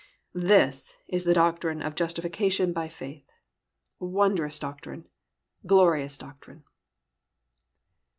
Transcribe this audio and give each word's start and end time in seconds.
That 0.33 0.95
is 1.07 1.25
the 1.25 1.33
doctrine 1.35 1.83
of 1.83 1.93
justification 1.93 2.73
by 2.73 2.87
faith. 2.87 3.29
Wondrous 3.99 4.57
doctrine! 4.57 5.05
Glorious 5.67 6.17
doctrine! 6.17 6.63